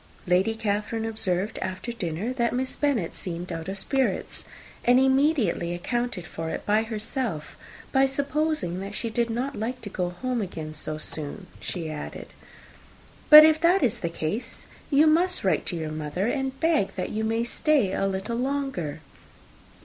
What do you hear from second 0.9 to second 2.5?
observed, after dinner,